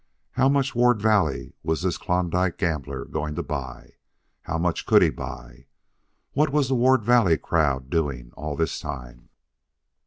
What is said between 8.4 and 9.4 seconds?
this time?